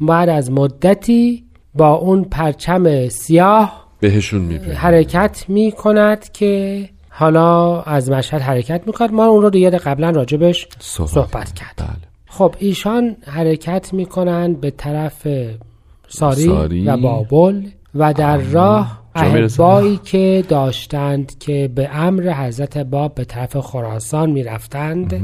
بعد 0.00 0.28
از 0.28 0.50
مدتی 0.50 1.44
با 1.74 1.94
اون 1.94 2.24
پرچم 2.24 3.08
سیاه 3.08 3.84
بهشون 4.00 4.40
می‌بینه 4.40 4.74
حرکت 4.74 5.44
می 5.48 5.72
کند 5.72 6.32
که 6.32 6.88
حالا 7.16 7.80
از 7.82 8.10
مشهد 8.10 8.40
حرکت 8.40 8.82
می 8.86 8.92
کند 8.92 9.12
ما 9.12 9.26
اون 9.26 9.42
رو 9.42 9.50
دیگه 9.50 9.70
قبلا 9.70 10.10
راجبش 10.10 10.68
صحبت, 10.78 11.10
صحبت 11.10 11.52
کرد 11.52 11.74
بله. 11.76 12.08
خب 12.26 12.54
ایشان 12.58 13.16
حرکت 13.26 13.92
می 13.92 14.06
کنند 14.06 14.60
به 14.60 14.70
طرف 14.70 15.28
ساری, 16.08 16.44
ساری. 16.44 16.86
و 16.86 16.96
بابل 16.96 17.62
و 17.94 18.12
در 18.12 18.36
راه 18.36 19.04
جا 19.16 19.22
می‌رسن. 19.22 19.62
احبایی 19.62 19.96
که 19.96 20.44
داشتند 20.48 21.38
که 21.38 21.70
به 21.74 21.88
امر 21.92 22.32
حضرت 22.32 22.78
باب 22.78 23.14
به 23.14 23.24
طرف 23.24 23.56
خراسان 23.56 24.30
می 24.30 24.42
رفتند 24.42 25.14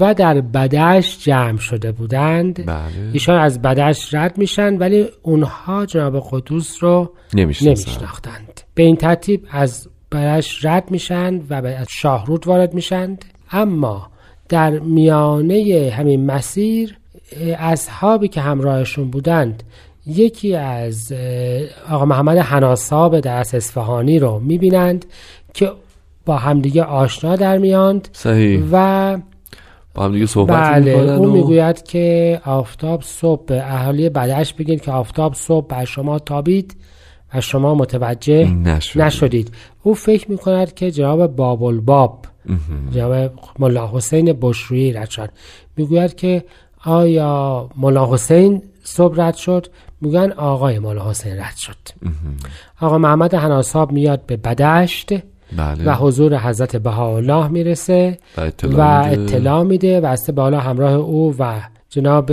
و 0.00 0.14
در 0.14 0.40
بدش 0.40 1.18
جمع 1.24 1.58
شده 1.58 1.92
بودند. 1.92 2.66
بله. 2.66 3.10
ایشان 3.12 3.38
از 3.38 3.62
بدش 3.62 4.14
رد 4.14 4.38
میشن 4.38 4.76
ولی 4.78 5.06
اونها 5.22 5.86
جناب 5.86 6.28
قدوس 6.30 6.76
رو 6.80 7.12
نمیشناختند. 7.34 8.60
به 8.74 8.82
این 8.82 8.96
ترتیب 8.96 9.46
از 9.50 9.88
بدش 10.12 10.64
رد 10.64 10.90
میشن 10.90 11.40
و 11.50 11.62
به 11.62 11.68
از 11.68 11.86
شاهرود 11.90 12.46
وارد 12.46 12.74
میشند 12.74 13.24
اما 13.52 14.10
در 14.48 14.70
میانه 14.70 15.92
همین 15.96 16.26
مسیر 16.26 16.98
اصحابی 17.58 18.28
که 18.28 18.40
همراهشون 18.40 19.10
بودند 19.10 19.62
یکی 20.06 20.54
از 20.54 21.12
آقا 21.90 22.04
محمد 22.04 22.38
حناساب 22.38 23.20
درس 23.20 23.54
اصفهانی 23.54 24.18
رو 24.18 24.38
می‌بینند 24.38 25.06
که 25.54 25.72
با 26.26 26.36
همدیگه 26.36 26.82
آشنا 26.82 27.36
در 27.36 27.58
میاند 27.58 28.08
صحیح. 28.12 28.62
و 28.72 29.18
با 29.94 30.04
هم 30.04 30.12
دیگه 30.12 30.26
صحبت 30.26 30.72
بله 30.72 30.90
او 30.90 31.26
و... 31.26 31.32
می‌گوید 31.32 31.82
که 31.82 32.40
آفتاب 32.44 33.02
صبح 33.02 33.44
به 33.46 33.72
اهالی 33.72 34.08
بدش 34.08 34.54
بگید 34.54 34.80
که 34.80 34.92
آفتاب 34.92 35.34
صبح 35.34 35.66
بر 35.66 35.84
شما 35.84 36.18
تابید. 36.18 36.76
و 37.34 37.40
شما 37.40 37.74
متوجه 37.74 38.44
نشدید. 38.50 39.02
نشدید. 39.02 39.54
او 39.82 39.94
فکر 39.94 40.30
می‌کند 40.30 40.74
که 40.74 40.90
جناب 40.90 41.26
باب 41.26 41.62
الباب 41.62 42.24
جناب 42.94 43.32
ملا 43.58 43.90
حسین 43.92 44.38
بشرویی 44.40 44.92
رد 44.92 45.10
شد 45.10 45.30
می‌گوید 45.76 46.14
که 46.14 46.44
آیا 46.84 47.68
ملا 47.76 48.14
حسین 48.14 48.62
صبح 48.82 49.22
رد 49.22 49.34
شد؟ 49.36 49.66
میگن 50.00 50.32
آقای 50.32 50.78
ملا 50.78 51.10
حسین 51.10 51.38
رد 51.38 51.56
شد. 51.56 51.76
آقا 52.80 52.98
محمد 52.98 53.34
حناساب 53.34 53.92
میاد 53.92 54.26
به 54.26 54.36
بدشت 54.36 55.12
بله. 55.56 55.84
و 55.84 55.94
حضور 55.94 56.38
حضرت 56.38 56.76
بهاءالله 56.76 57.48
می‌رسه 57.48 58.18
و 58.36 58.40
و 58.40 58.44
اطلاع, 58.44 59.08
میده. 59.08 59.22
اطلاع 59.22 59.62
میده 59.62 60.00
و 60.00 60.06
از 60.06 60.30
بالا 60.34 60.60
همراه 60.60 60.92
او 60.92 61.34
و 61.38 61.60
جناب 61.90 62.32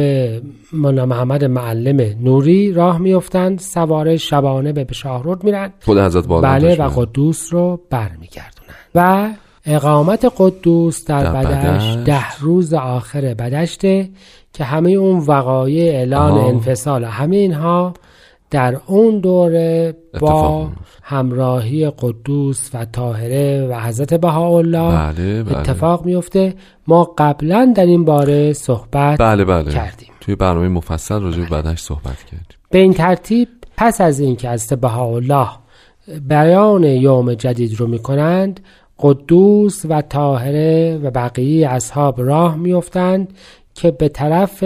مولا 0.74 1.06
محمد 1.06 1.44
معلم 1.44 2.16
نوری 2.24 2.74
راه 2.74 2.98
میفتند 2.98 3.60
سواره 3.60 4.18
شبانه 4.18 4.74
به 4.74 4.88
شاهرود 4.94 5.44
میرن 5.44 5.74
خود 5.82 5.98
حضرت 5.98 6.28
بله 6.28 6.76
و. 6.76 6.90
قدوس 6.96 7.54
رو 7.54 7.80
برمیگردونن 7.90 8.76
و 8.96 9.30
اقامت 9.66 10.34
قدوس 10.38 11.06
در, 11.06 11.32
بدشت. 11.34 12.04
ده 12.04 12.38
روز 12.40 12.74
آخر 12.74 13.22
بدشته 13.22 14.10
که 14.54 14.64
همه 14.64 14.92
اون 14.92 15.20
وقایع 15.20 15.94
اعلان. 15.94 16.38
انفصال 16.38 17.04
همه 17.04 17.36
اینها 17.36 17.94
در 18.50 18.80
اون 18.88 19.20
دوره 19.20 19.96
با. 20.20 20.70
همراهی 21.08 21.90
قدوس 21.90 22.70
و 22.74 22.86
طاهره 22.86 23.68
و 23.68 23.80
حضرت 23.80 24.14
بهاءالله 24.14 25.14
بله 25.14 25.44
بله 25.44 25.58
اتفاق 25.58 26.06
میفته 26.06 26.54
ما 26.88 27.14
قبلا 27.18 27.74
در 27.76 27.86
این 27.86 28.06
باره 28.06 28.54
صحبت 28.54 29.20
بله 29.20 29.46
بله 29.46 29.72
کردیم. 29.72 30.10
توی 30.22 30.36
برنامه 30.36 30.68
مفصل 30.68 31.22
راجع 31.22 31.42
به 31.42 31.50
بدنش 31.50 31.80
صحبت 31.80 32.24
کردیم 32.24 32.58
به 32.70 32.80
این 32.80 32.94
ترتیب 32.94 33.48
پس 33.78 34.02
از 34.02 34.20
اینکه 34.20 34.50
از 34.50 34.68
بهاءالله 34.68 35.50
بیان 36.28 36.84
یوم 36.84 37.34
جدید 37.34 37.80
رو 37.80 37.88
می‌کنند 37.88 38.60
قدوس 39.00 39.86
و 39.90 40.02
طاهره 40.02 41.00
و 41.04 41.12
بقیه 41.12 41.70
اصحاب 41.70 42.22
راه 42.22 42.56
میفتند 42.56 43.34
که 43.74 43.92
به 43.92 44.10
طرف 44.10 44.64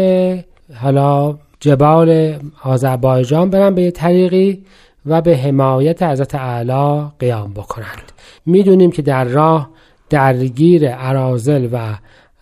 حالا 0.81 1.37
جبال 1.59 2.39
آذربایجان 2.63 3.49
برن 3.49 3.75
به 3.75 3.81
یه 3.81 3.91
طریقی 3.91 4.63
و 5.05 5.21
به 5.21 5.37
حمایت 5.37 6.03
حضرت 6.03 6.35
اعلی 6.35 7.07
قیام 7.19 7.53
بکنند. 7.53 8.11
می‌دونیم 8.45 8.91
که 8.91 9.01
در 9.01 9.23
راه 9.23 9.69
درگیر 10.09 10.89
عرازل 10.89 11.69
و 11.71 11.95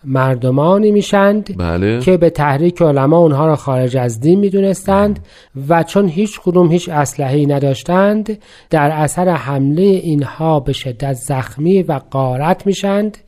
مردمانی 0.04 0.90
میشند 0.90 1.56
بله. 1.58 2.00
که 2.00 2.16
به 2.16 2.30
تحریک 2.30 2.82
علما 2.82 3.18
اونها 3.18 3.46
را 3.46 3.56
خارج 3.56 3.96
از 3.96 4.20
دین 4.20 4.38
می‌دونستند 4.38 5.26
و 5.68 5.82
چون 5.82 6.08
هیچ 6.08 6.40
کدوم 6.40 6.72
هیچ 6.72 6.88
اسلحه‌ای 6.88 7.46
نداشتند 7.46 8.38
در 8.70 8.90
اثر 8.90 9.28
حمله 9.28 9.82
اینها 9.82 10.60
به 10.60 10.72
شدت 10.72 11.12
زخمی 11.12 11.82
و 11.82 11.98
غارت 11.98 12.66
میشند 12.66 13.18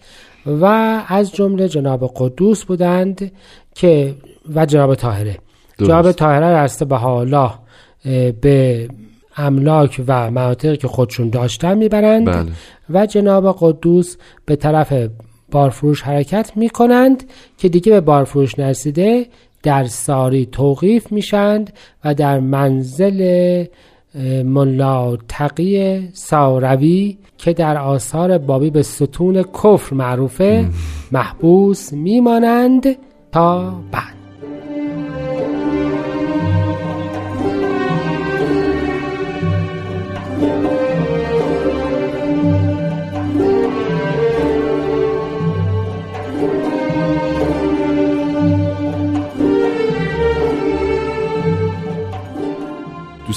و 0.47 0.65
از 1.09 1.33
جمله 1.33 1.69
جناب 1.69 2.13
قدوس 2.17 2.65
بودند 2.65 3.33
که 3.75 4.15
و 4.55 4.67
جناب 4.67 4.95
طاهره. 4.95 5.37
جناب 5.87 6.13
طاهره 6.13 6.47
رسته 6.47 6.85
به 6.85 7.05
الله 7.05 7.51
به 8.41 8.89
املاک 9.37 10.03
و 10.09 10.31
مناطقی 10.31 10.77
که 10.77 10.89
خودشون 10.89 11.31
داشتن 11.31 11.79
می‌برند 11.79 12.27
بله. 12.27 12.47
و 12.91 13.07
جناب 13.07 13.57
قدوس 13.61 14.17
به 14.47 14.57
طرف 14.57 15.09
بارفروش 15.51 16.03
حرکت 16.03 16.53
می 16.57 16.69
کنند 16.69 17.25
که 17.59 17.69
دیگه 17.69 17.93
به 17.93 18.01
بارفروش 18.01 18.59
نرسیده 18.59 19.27
در 19.63 19.85
ساری 19.85 20.47
توقیف 20.47 21.13
میشند 21.13 21.73
و 22.05 22.15
در 22.15 22.41
منزل 22.41 23.65
ملا 24.45 25.17
تقی 25.29 26.01
ساروی 26.13 27.19
که 27.39 27.53
در 27.53 27.79
آثار 27.79 28.39
بابی 28.39 28.71
به 28.71 28.83
ستون 28.83 29.43
کفر 29.43 29.95
معروفه 29.95 30.69
محبوس 31.13 31.93
میمانند 31.93 32.97
تا 33.33 33.75
بعد. 33.93 34.20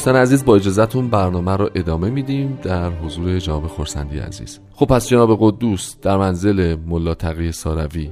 دوستان 0.04 0.22
عزیز 0.22 0.46
با 0.46 0.56
اجازهتون 0.56 1.08
برنامه 1.10 1.52
رو 1.52 1.70
ادامه 1.76 2.10
میدیم 2.10 2.60
در 2.64 2.90
حضور 2.90 3.40
جناب 3.40 3.68
خورسندی 3.68 4.20
عزیز 4.20 4.60
خب 4.74 4.86
پس 4.86 5.10
جناب 5.10 5.38
قدوس 5.40 5.96
در 6.02 6.18
منزل 6.18 6.76
ملا 6.88 7.14
تقی 7.14 7.52
ساروی 7.52 8.10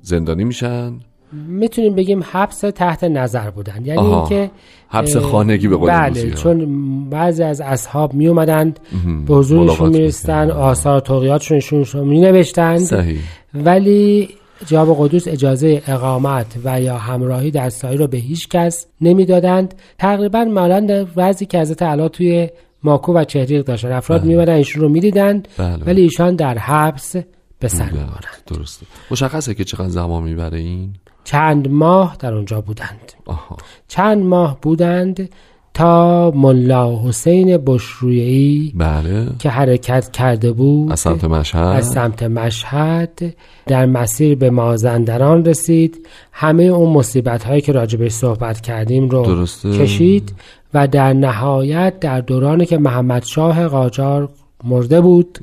زندانی 0.00 0.44
میشن 0.44 0.92
می‌تونیم 1.32 1.94
بگیم 1.94 2.24
حبس 2.32 2.60
تحت 2.60 3.04
نظر 3.04 3.50
بودن 3.50 3.84
یعنی. 3.84 4.00
اینکه 4.00 4.50
حبس 4.88 5.16
خانگی 5.16 5.68
به 5.68 5.76
قول 5.76 5.90
بله. 5.90 6.30
چون 6.30 7.10
بعضی 7.10 7.42
از 7.42 7.60
اصحاب 7.60 8.14
می 8.14 8.28
اومدند 8.28 8.80
به 9.26 9.34
حضورشون 9.34 9.88
میرستن 9.88 10.44
می‌کردن. 10.44 10.60
آثار 10.60 11.00
توقیاتشون 11.00 11.84
می 12.04 12.20
نوشتند 12.20 12.78
صحیح 12.78 13.18
ولی 13.54 14.28
جواب 14.66 14.96
قدوس 15.00 15.28
اجازه 15.28 15.82
اقامت 15.86 16.46
و 16.64 16.80
یا 16.80 16.98
همراهی 16.98 17.50
در 17.50 17.70
سایی 17.70 17.96
رو 17.96 18.06
به 18.06 18.16
هیچ 18.16 18.48
کس 18.48 18.86
نمی‌دادند. 19.00 19.74
تقریبا 19.98 20.44
مانند 20.44 21.12
وضعی 21.16 21.46
که 21.46 21.60
حضرت 21.60 21.82
علا 21.82 22.08
توی 22.08 22.48
ماکو 22.82 23.12
و 23.14 23.24
چهریق 23.24 23.64
داشتن. 23.64 23.92
افراد 23.92 24.24
میمدن 24.24 24.54
ایشون 24.54 24.82
رو 24.82 24.88
می‌دیدند 24.88 25.48
بله. 25.58 25.84
ولی 25.84 26.02
ایشان 26.02 26.36
در 26.36 26.58
حبس 26.58 27.16
به 27.58 27.68
سر 27.68 27.84
بله، 27.84 27.92
می‌برند 27.92 28.42
درسته. 28.46 28.86
مشخصه 29.10 29.54
که 29.54 29.64
چقدر 29.64 29.88
زمان 29.88 30.22
می‌بره 30.22 30.58
این؟ 30.58 30.94
چند 31.24 31.68
ماه 31.68 32.16
در 32.18 32.34
اونجا 32.34 32.60
بودند. 32.60 33.12
آها. 33.26 33.56
چند 33.88 34.24
ماه 34.24 34.58
بودند 34.62 35.28
تا 35.76 36.32
ملا 36.34 37.02
حسین 37.04 37.56
بشرویی 37.56 38.72
بله. 38.76 39.26
که 39.38 39.50
حرکت 39.50 40.10
کرده 40.12 40.52
بود 40.52 40.92
از 40.92 41.00
سمت 41.00 41.24
مشهد. 41.24 41.76
از 41.76 41.88
سمت 41.88 42.22
مشهد 42.22 43.34
در 43.66 43.86
مسیر 43.86 44.34
به 44.34 44.50
مازندران 44.50 45.44
رسید. 45.44 46.06
همه 46.32 46.62
اون 46.62 46.92
مصیبت 46.92 47.44
هایی 47.44 47.60
که 47.60 47.72
راجبش 47.72 48.12
صحبت 48.12 48.60
کردیم 48.60 49.08
رو 49.08 49.22
درسته. 49.22 49.78
کشید 49.78 50.34
و 50.74 50.88
در 50.88 51.12
نهایت 51.12 52.00
در 52.00 52.20
دورانی 52.20 52.66
که 52.66 52.78
محمد 52.78 53.24
شاه 53.24 53.68
قاجار 53.68 54.28
مرده 54.64 55.00
بود 55.00 55.38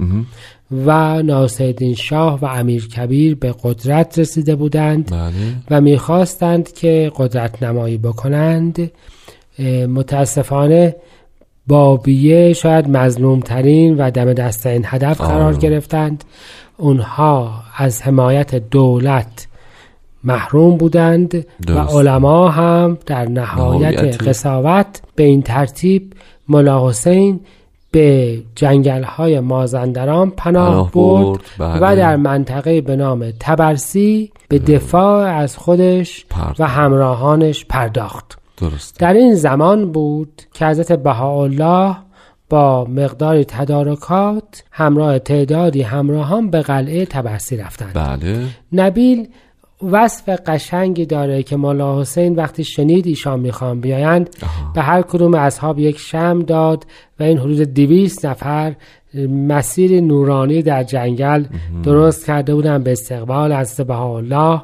و 0.85 1.21
ناصرالدین 1.23 1.95
شاه 1.95 2.39
و 2.41 2.45
امیر 2.45 2.87
کبیر 2.87 3.35
به 3.35 3.55
قدرت 3.63 4.19
رسیده 4.19 4.55
بودند 4.55 5.11
بله. 5.11 5.31
و 5.71 5.81
می‌خواستند 5.81 6.73
که 6.73 7.11
قدرت 7.15 7.63
نمایی 7.63 7.97
بکنند. 7.97 8.91
متاسفانه 9.87 10.95
بابیه 11.67 12.53
شاید 12.53 12.89
مظلوم 12.89 13.39
ترین 13.39 13.97
و 13.97 14.11
دم 14.11 14.33
دستترین 14.33 14.83
هدف 14.85 15.21
قرار 15.21 15.55
گرفتند 15.55 16.23
اونها 16.77 17.53
از 17.77 18.01
حمایت 18.01 18.55
دولت 18.55 19.47
محروم 20.23 20.77
بودند 20.77 21.35
و 21.35 21.41
درست. 21.67 21.95
علما 21.95 22.49
هم 22.49 22.97
در 23.05 23.25
نهایت. 23.25 24.23
قصاوت 24.27 25.01
به 25.15 25.23
این 25.23 25.41
ترتیب 25.41 26.13
ملا 26.49 26.89
حسین 26.89 27.39
به 27.91 28.37
جنگل 28.55 29.03
های 29.03 29.39
مازندران 29.39 30.29
پناه, 30.29 30.69
پناه 30.69 30.91
برد, 30.91 31.39
برد، 31.57 31.79
بله. 31.79 31.93
و 31.93 31.95
در 31.95 32.15
منطقه 32.15 32.81
به 32.81 32.95
نام 32.95 33.31
تبرسی 33.39 34.31
به 34.47 34.59
دفاع 34.59 35.27
از 35.27 35.57
خودش 35.57 36.25
پرداخت. 36.29 36.59
و 36.59 36.63
همراهانش 36.63 37.65
پرداخت 37.65 38.42
درسته. 38.57 39.05
در 39.05 39.13
این 39.13 39.35
زمان 39.35 39.91
بود 39.91 40.41
که 40.53 40.65
حضرت 40.65 40.91
بهاءالله 40.91 41.95
با 42.49 42.85
مقداری 42.85 43.45
تدارکات 43.45 44.63
همراه 44.71 45.19
تعدادی 45.19 45.81
همراهان 45.81 46.49
به 46.49 46.61
قلعه 46.61 47.05
تبرسی 47.05 47.57
رفتند. 47.57 47.93
بله. 47.93 48.47
نبیل 48.73 49.27
وصف 49.91 50.29
قشنگی 50.29 51.05
داره 51.05 51.43
که 51.43 51.55
مولا 51.55 52.01
حسین 52.01 52.35
وقتی 52.35 52.63
شنید 52.63 53.07
ایشان 53.07 53.39
می‌خوان 53.39 53.81
بیایند 53.81 54.29
به 54.75 54.81
هر 54.81 55.01
کدوم 55.01 55.33
اصحاب 55.33 55.79
یک 55.79 55.99
شم 55.99 56.39
داد 56.39 56.85
و 57.19 57.23
این 57.23 57.37
حدود 57.37 57.73
دویست 57.73 58.25
نفر 58.25 58.75
مسیر 59.29 60.01
نورانی 60.01 60.61
در 60.61 60.83
جنگل 60.83 61.45
درست 61.83 62.25
کرده 62.25 62.55
بودن 62.55 62.83
به 62.83 62.91
استقبال 62.91 63.53
حضرت 63.53 63.87
بهاءالله 63.87 64.61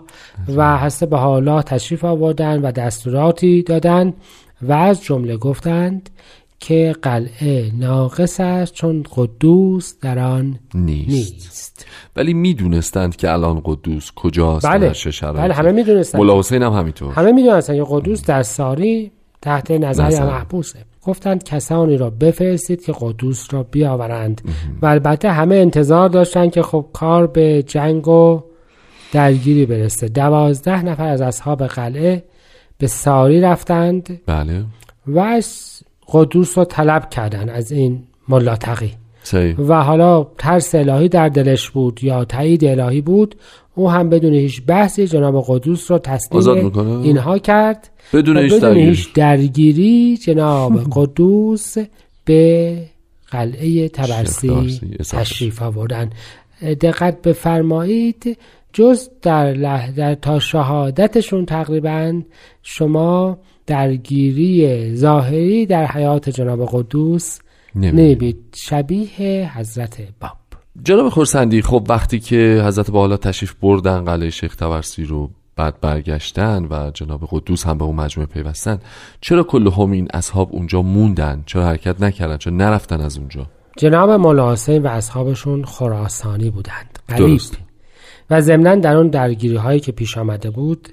و 0.56 0.78
حضرت 0.78 1.10
بهاءالله 1.10 1.62
تشریف 1.62 2.06
آوردن 2.06 2.62
و 2.62 2.72
دستوراتی 2.72 3.62
دادن 3.62 4.14
و 4.62 4.74
از 4.74 5.04
جمله 5.04 5.38
گفتند 5.38 6.10
که 6.60 6.96
قلعه 7.02 7.72
ناقص 7.80 8.40
است 8.40 8.74
چون 8.74 9.06
قدوس 9.16 9.94
در 10.02 10.20
آن 10.20 10.60
نیست. 10.76 11.10
نیست. 11.10 11.86
ولی 12.16 12.34
می‌دونستند 12.34 13.16
که 13.16 13.32
الان 13.32 13.62
قدوس 13.66 14.12
کجاست 14.16 14.66
بله. 14.66 14.94
بله 15.34 15.54
همه 15.54 15.72
می‌دونستن 15.72 16.18
مولا 16.18 16.40
حسین 16.40 16.64
هم 16.64 16.74
همینطور. 16.74 17.14
همه 17.14 17.32
می‌دونستن 17.32 17.76
که 17.76 17.86
قدوس 17.90 18.26
در 18.26 18.44
ساری 18.44 19.12
تحت 19.42 19.72
نظر 19.72 20.08
نظر. 20.08 20.26
محبوسه. 20.26 20.80
گفتند 21.10 21.44
کسانی 21.44 21.98
را 21.98 22.10
بفرستید 22.10 22.86
که 22.86 22.94
قدوس 23.00 23.54
را 23.54 23.64
بیاورند. 23.64 24.42
و 24.82 24.86
البته 24.86 25.32
همه 25.32 25.56
انتظار 25.56 26.10
داشتن 26.10 26.50
که 26.50 26.62
خب 26.62 26.86
کار 26.94 27.28
به 27.28 27.64
جنگ 27.64 28.08
و 28.08 28.44
درگیری 29.12 29.66
برسه. 29.66 30.08
دوازده 30.08 30.86
نفر 30.86 31.08
از 31.08 31.22
اصحاب 31.22 31.68
قلعه 31.68 32.24
به 32.78 32.88
ساری 32.88 33.42
رفتند 33.42 34.22
بله. 34.26 34.66
و 35.08 35.20
از 35.20 35.80
قدوس 36.08 36.58
رو 36.58 36.66
طلب 36.66 37.10
کردن 37.10 37.50
از 37.50 37.72
این 37.72 38.04
ملا 38.28 38.56
تقی. 38.56 38.94
صحیح 39.30 39.56
و 39.56 39.74
حالا 39.74 40.28
ترس 40.38 40.76
الهی 40.76 41.10
در 41.10 41.30
دلش 41.30 41.70
بود 41.70 42.04
یا 42.04 42.26
تایید 42.26 42.66
الهی 42.66 43.02
بود 43.02 43.36
او 43.76 43.92
هم 43.92 44.10
بدون 44.10 44.34
هیچ 44.34 44.62
بحثی 44.68 45.08
جناب 45.08 45.46
قدوس 45.48 45.92
رو 45.92 45.98
تسلیم؟ 45.98 46.80
اینها 47.04 47.38
کرد 47.38 47.90
بدون 48.14 48.38
و 48.38 48.40
هیچ 48.40 48.54
بدون 48.54 48.70
درگیری. 48.70 48.90
هیچ 48.90 49.14
درگیری 49.14 50.18
جناب 50.18 50.74
قدوس 50.96 51.78
به 52.26 52.78
قلعه 53.32 53.90
تبرسی 53.90 54.80
تشریف 55.10 55.62
آوردن 55.62 56.10
دقت 56.62 57.22
بفرمایید 57.22 58.38
جز 58.74 59.10
در, 59.22 59.54
لح... 59.54 59.92
در 59.92 60.16
تا 60.16 60.40
شهادتشون 60.40 61.46
تقریبا 61.46 62.22
شما 62.64 63.38
درگیری 63.68 64.96
ظاهری 64.96 65.66
در 65.66 65.86
حیات 65.86 66.30
جناب 66.30 66.70
قدوس. 66.72 67.40
نمیبید 67.76 68.56
شبیه 68.56 69.52
حضرت 69.58 69.98
باب. 70.20 70.38
جناب 70.84 71.10
خورسندی 71.10 71.62
خب 71.62 71.86
وقتی 71.90 72.20
که 72.20 72.64
حضرت 72.66 72.92
بالا 72.92 73.18
تشریف 73.18 73.54
بردن 73.62 74.06
قلعه 74.06 74.30
شیخ 74.30 74.56
تبرسی 74.56 75.06
رو 75.06 75.30
بعد 75.56 75.82
برگشتن 75.82 76.68
و 76.70 76.92
جناب 76.92 77.28
قدوس 77.32 77.68
هم 77.68 77.78
به 77.78 77.84
اون 77.84 77.96
مجموعه 77.96 78.30
پیوستن 78.30 78.80
چرا 79.22 79.44
کل 79.44 79.68
هم 79.68 79.92
این 79.92 80.08
اصحاب 80.14 80.50
اونجا 80.52 80.82
موندن؟ 80.82 81.44
چرا 81.46 81.66
حرکت 81.66 82.02
نکردن؟ 82.02 82.38
چرا 82.38 82.54
نرفتن 82.54 83.02
از 83.02 83.18
اونجا؟ 83.18 83.48
جناب 83.78 84.10
مولا 84.10 84.52
حسین 84.52 84.84
و 84.84 84.88
اصحابشون 84.88 85.66
خراسانی 85.66 86.50
بودند. 86.50 87.00
غریب. 87.10 87.28
درست. 87.28 87.58
و 88.30 88.42
ضمنا 88.42 88.76
در 88.76 88.96
اون 88.96 89.08
درگیری 89.08 89.56
هایی 89.56 89.80
که 89.80 89.92
پیش 89.92 90.18
آمده 90.18 90.50
بود 90.50 90.90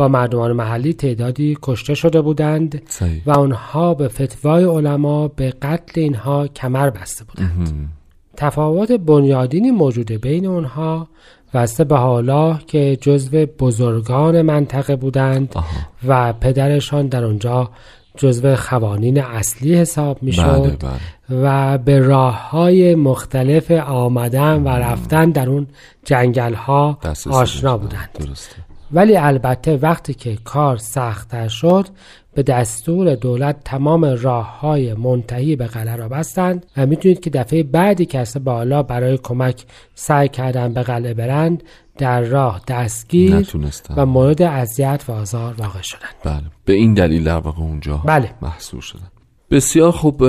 با 0.00 0.08
مردمان 0.08 0.52
محلی 0.52 0.92
تعدادی 0.92 1.58
کشته 1.62 1.94
شده 1.94 2.20
بودند 2.20 2.82
صحیح. 2.88 3.22
و 3.26 3.30
آنها 3.30 3.94
به 3.94 4.08
فتوای 4.08 4.64
علما 4.64 5.28
به 5.28 5.50
قتل 5.50 6.00
اینها 6.00 6.46
کمر 6.46 6.90
بسته 6.90 7.24
بودند 7.24 7.88
تفاوت 8.36 8.92
بنیادینی 8.92 9.70
موجوده 9.70 10.18
بین 10.18 10.46
اونها 10.46 11.08
و 11.54 11.66
به 11.88 12.58
که 12.66 12.98
جزو 13.00 13.46
بزرگان 13.46 14.42
منطقه 14.42 14.96
بودند 14.96 15.52
آها. 15.54 15.66
و 16.08 16.32
پدرشان 16.32 17.06
در 17.06 17.24
اونجا 17.24 17.70
جزو 18.16 18.56
خوانین 18.56 19.20
اصلی 19.20 19.74
حساب 19.74 20.22
می 20.22 20.30
بله 20.30 20.42
شد 20.42 20.76
بله 20.80 21.42
و 21.42 21.78
به 21.78 21.98
راه 21.98 22.50
های 22.50 22.94
مختلف 22.94 23.70
آمدن 23.70 24.62
و 24.62 24.68
رفتن 24.68 25.30
در 25.30 25.48
اون 25.48 25.66
جنگل 26.04 26.54
ها 26.54 26.98
آشنا. 27.30 27.78
بودند 27.78 28.10
درسته 28.14 28.69
ولی 28.92 29.16
البته 29.16 29.76
وقتی 29.76 30.14
که 30.14 30.38
کار 30.44 30.76
سختتر 30.76 31.48
شد 31.48 31.86
به 32.34 32.42
دستور 32.42 33.14
دولت 33.14 33.56
تمام 33.64 34.04
راه 34.04 34.60
های 34.60 34.94
منتهی 34.94 35.56
به 35.56 35.66
قلعه 35.66 35.96
را 35.96 36.08
بستند 36.08 36.66
و 36.76 36.86
می‌تونید 36.86 37.20
که 37.20 37.30
دفعه 37.30 37.62
بعدی 37.62 38.06
که 38.06 38.24
بالا 38.44 38.82
برای 38.82 39.18
کمک 39.22 39.64
سعی 39.94 40.28
کردن 40.28 40.74
به 40.74 40.82
قلعه 40.82 41.14
برند 41.14 41.62
در 41.98 42.20
راه 42.20 42.60
دستگیر 42.68 43.36
نتونستن. 43.36 43.94
و 43.96 44.06
مورد 44.06 44.42
اذیت 44.42 45.04
و 45.08 45.12
آزار 45.12 45.54
واقع 45.58 45.82
شدند 45.82 46.14
بله 46.24 46.42
به 46.64 46.72
این 46.72 46.94
دلیل 46.94 47.24
در 47.24 47.38
واقع 47.38 47.62
اونجا 47.62 47.96
بله. 47.96 48.30
محصول 48.42 48.80
شدن 48.80 49.08
بسیار 49.50 49.90
خوب 49.90 50.24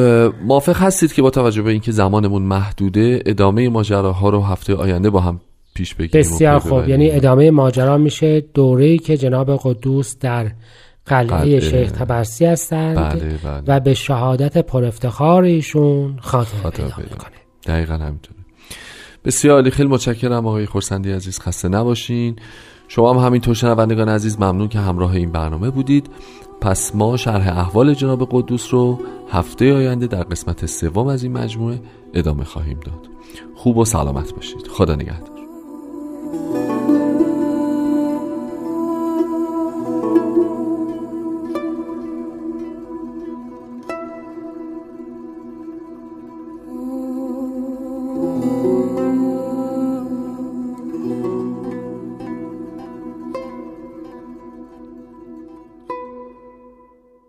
موافق 0.45 0.77
هستید 0.77 1.13
که 1.13 1.21
با 1.21 1.29
توجه 1.29 1.61
به 1.61 1.71
اینکه 1.71 1.91
زمانمون 1.91 2.41
محدوده 2.41 3.23
ادامه 3.25 3.69
ماجراها 3.69 4.29
رو 4.29 4.41
هفته 4.41 4.75
آینده 4.75 5.09
با 5.09 5.19
هم 5.19 5.39
پیش 5.81 5.95
بگیریم 5.95 6.19
بسیار 6.19 6.59
خوب؟ 6.59 6.89
یعنی 6.89 7.11
ادامه 7.11 7.51
ماجرا 7.51 7.97
میشه. 7.97 8.41
دوره‌ای 8.53 8.97
که 8.97 9.17
جناب 9.17 9.59
قدوس 9.63 10.17
در 10.19 10.51
قلعه 11.05 11.27
قلعه. 11.27 11.59
شیخ 11.59 11.91
تبرسی 11.91 12.45
هستند 12.45 12.97
بله 12.97 13.37
بله. 13.43 13.63
و 13.67 13.79
به 13.79 13.93
شهادت 13.93 14.57
پر 14.57 14.85
افتخار 14.85 15.43
ایشون 15.43 16.17
خاتمه 16.21 16.61
خاطر 16.61 16.83
پیدا. 16.83 16.95
می‌کنه. 16.97 17.31
دقیقا 17.65 17.93
همینطوره. 17.93 18.39
بسیار 19.25 19.55
عالی. 19.55 19.71
خیلی 19.71 19.89
متشکرم 19.89 20.47
آقای 20.47 20.65
خورسندی 20.65 21.11
عزیز. 21.11 21.39
خسته 21.39 21.69
نباشین. 21.69 22.35
شما 22.87 23.13
هم 23.13 23.25
همینطور 23.25 23.55
شنوندگان 23.55 24.09
عزیز 24.09 24.39
ممنون 24.39 24.67
که 24.67 24.79
همراه 24.79 25.15
این 25.15 25.31
برنامه 25.31 25.69
بودید. 25.69 26.09
پس 26.61 26.95
ما 26.95 27.17
شرح 27.17 27.57
احوال 27.57 27.93
جناب 27.93 28.27
قدوس 28.31 28.73
رو 28.73 28.99
هفته 29.31 29.73
آینده 29.73 30.07
در 30.07 30.23
قسمت 30.23 30.65
سوم 30.65 31.07
از 31.07 31.23
این 31.23 31.31
مجموعه 31.31 31.79
ادامه 32.13 32.43
خواهیم 32.43 32.79
داد. 32.79 33.07
خوب 33.55 33.77
و 33.77 33.85
سلامت 33.85 34.33
باشید. 34.33 34.67
خدا 34.67 34.95
نگهدار. 34.95 35.40